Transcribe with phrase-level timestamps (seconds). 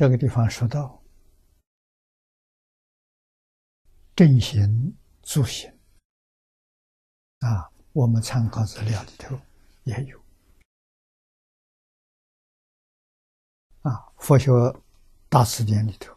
[0.00, 1.04] 这个地方说到
[4.16, 5.70] 正行助行。
[7.40, 9.38] 啊，我们参考资料里头
[9.84, 10.18] 也有。
[13.82, 14.50] 啊，佛学
[15.28, 16.16] 大辞典里头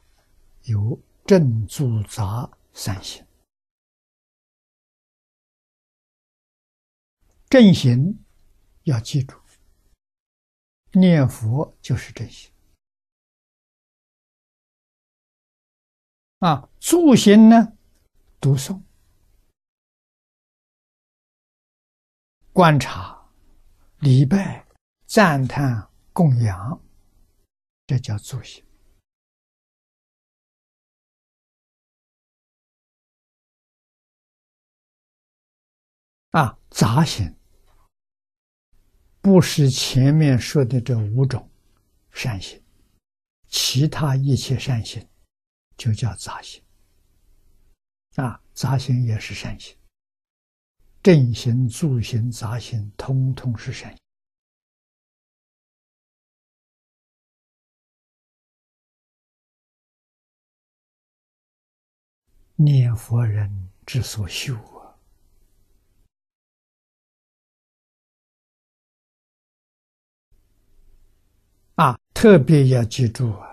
[0.62, 3.28] 有正助杂三行，
[7.50, 8.18] 正行
[8.84, 9.38] 要记住，
[10.94, 12.53] 念佛就是正行。
[16.44, 17.78] 啊，助行呢，
[18.42, 18.82] 读诵、
[22.52, 23.32] 观察、
[24.00, 24.68] 礼拜、
[25.06, 26.82] 赞叹、供养，
[27.88, 28.62] 这叫助行。
[36.32, 37.34] 啊，杂行
[39.22, 41.50] 不是前面说的这五种
[42.12, 42.62] 善行，
[43.48, 45.08] 其他一切善行。
[45.76, 46.64] 就叫杂行，
[48.16, 49.76] 啊，杂行也是善行，
[51.02, 54.00] 正行、助行、杂行，通通是善行。
[62.56, 64.96] 念佛人之所修啊，
[71.76, 73.53] 啊，特别要记住啊。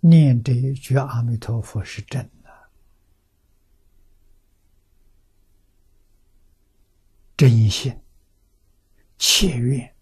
[0.00, 2.70] 念这一句阿弥陀佛是真的，
[7.36, 7.94] 真心、
[9.18, 9.94] 切愿，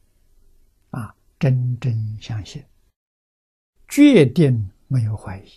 [0.90, 2.64] 啊，真真相信，
[3.88, 5.50] 决定没有怀疑。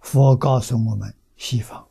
[0.00, 1.87] 佛告诉我们：西方。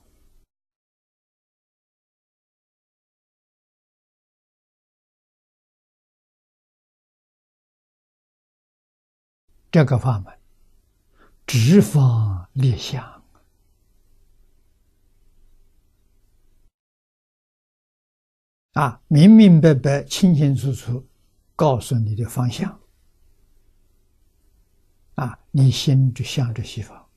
[9.78, 10.36] 这个法门，
[11.46, 13.24] 直方立相。
[18.74, 21.08] 啊，明明白白、清清楚楚，
[21.56, 22.82] 告诉你的方向。
[25.14, 27.08] 啊，你心就向着西方，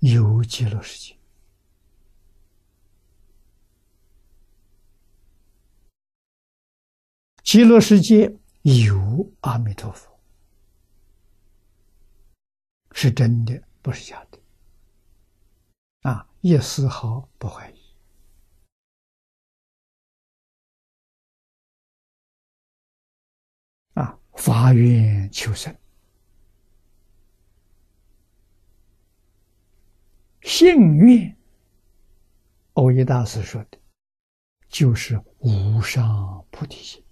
[0.00, 1.16] 有极乐世界。
[7.44, 10.18] 极乐世界有阿弥陀佛，
[12.92, 14.38] 是真的，不是假的。
[16.02, 17.78] 啊，一丝毫不怀疑。
[23.94, 25.74] 啊，发愿求生，
[30.42, 31.36] 信愿。
[32.74, 33.78] 欧一大师说的，
[34.68, 37.02] 就是无上菩提心。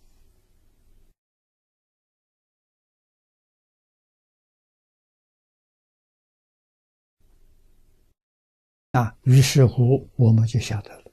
[8.97, 11.13] 啊，于是乎我们就晓得了。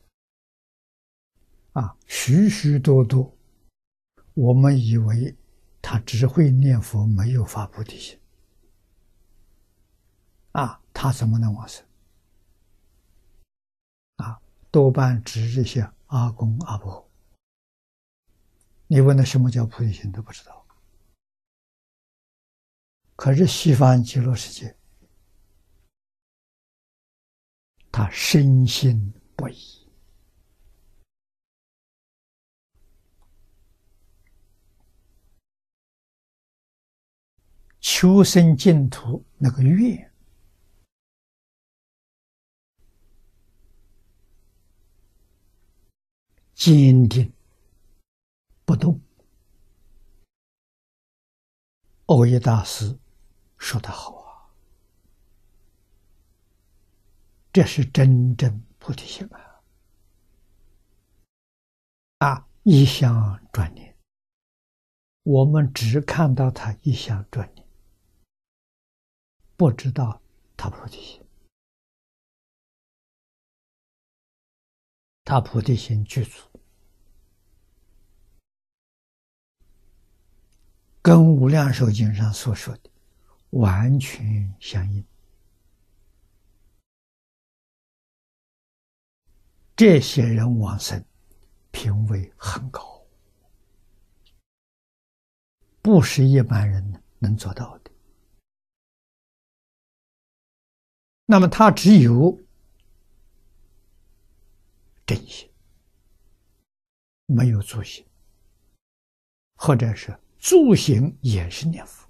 [1.73, 3.35] 啊，许许多多，
[4.33, 5.35] 我们以为
[5.81, 8.17] 他只会念佛，没有发菩提心。
[10.53, 11.85] 啊，他怎么能往生？
[14.15, 14.39] 啊，
[14.71, 17.05] 多半指这些阿公阿婆。
[18.87, 20.65] 你问他什么叫菩提心，都不知道。
[23.17, 24.73] 可是西方极乐世界。
[28.03, 29.87] 他深信不疑，
[37.79, 40.11] 求生净土那个愿
[46.53, 47.31] 坚定
[48.65, 48.99] 不动。
[52.07, 52.99] 欧耶大师
[53.57, 54.32] 说的好啊。
[57.53, 59.61] 这是真正菩提心啊！
[62.17, 63.95] 啊，一向转念，
[65.21, 67.67] 我们只看到他一向转念，
[69.55, 70.19] 不知道
[70.57, 71.23] 他菩提心，
[75.23, 76.49] 他菩提心具足，
[81.03, 82.89] 跟《无量寿经》上所说的
[83.51, 85.05] 完全相应。
[89.85, 91.03] 这些人往生，
[91.71, 93.05] 品位很高，
[95.81, 97.91] 不是一般人能做到的。
[101.25, 102.41] 那么他只有
[105.05, 105.51] 真心，
[107.25, 108.05] 没有助行，
[109.55, 112.07] 或者是助行也是念佛，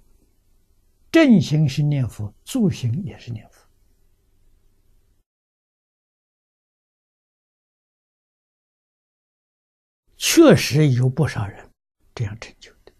[1.10, 3.53] 正行是念佛，助行也是念佛。
[10.26, 11.70] 确实有不少人
[12.14, 12.92] 这样成就的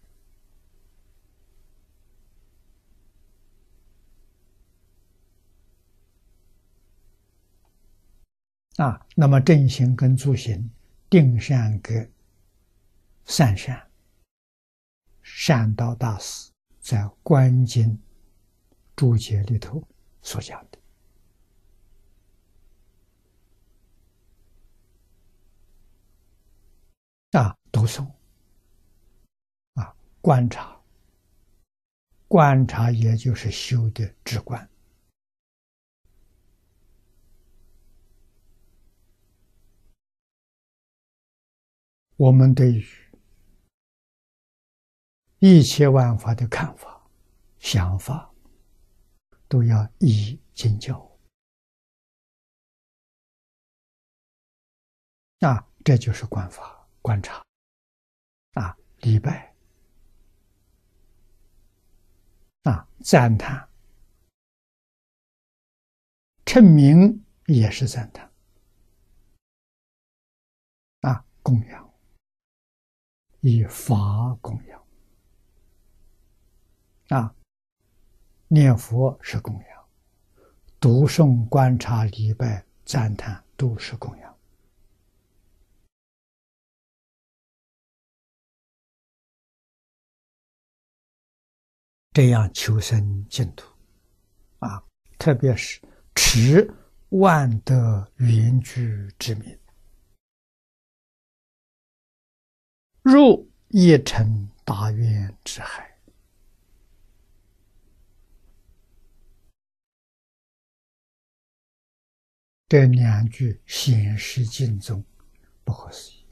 [8.83, 9.03] 啊。
[9.15, 10.69] 那么正行跟助行，
[11.09, 12.07] 定善跟
[13.25, 13.89] 善善，
[15.23, 17.99] 善道大师在《观经
[18.95, 19.81] 注解》里头
[20.21, 20.77] 所讲的。
[27.31, 28.09] 啊，读诵，
[29.73, 30.81] 啊，观察，
[32.25, 34.69] 观察也就是修的直观。
[42.15, 42.87] 我们对于
[45.39, 47.05] 一切万法的看法、
[47.59, 48.33] 想法，
[49.49, 50.97] 都要以经教。
[55.41, 56.73] 啊，这就是观法。
[57.01, 57.45] 观察，
[58.55, 59.53] 啊，礼拜，
[62.63, 63.69] 啊，赞叹，
[66.45, 68.31] 称名也是赞叹，
[71.01, 71.93] 啊，供养，
[73.41, 74.87] 以法供养，
[77.09, 77.35] 啊，
[78.47, 79.89] 念佛是供养，
[80.79, 84.34] 读诵、观察、礼拜、赞叹都是供养。
[92.15, 93.69] 这样求生净土，
[94.59, 94.81] 啊，
[95.19, 95.81] 特别是
[96.15, 96.73] 持
[97.09, 99.59] 万德圆具之名，
[103.01, 105.93] 入一尘大愿之海。
[112.69, 115.03] 这两句显示经中
[115.65, 116.24] 不可思议。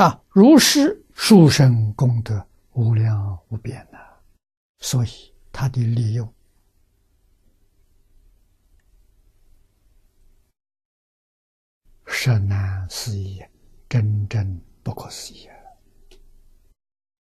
[0.00, 2.42] 啊，如是殊胜功德
[2.72, 3.98] 无量无边呐，
[4.78, 5.10] 所以
[5.52, 6.34] 他的利用
[12.06, 13.44] 实难思议，
[13.90, 15.46] 真正不可思议。
[15.48, 15.59] 啊